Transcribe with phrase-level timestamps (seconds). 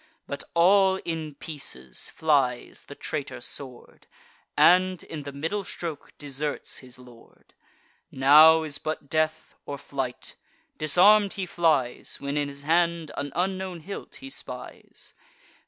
[0.25, 4.07] But all in pieces flies the traitor sword,
[4.57, 7.53] And, in the middle stroke, deserts his lord.
[8.09, 10.35] Now is but death, or flight;
[10.79, 15.13] disarm'd he flies, When in his hand an unknown hilt he spies.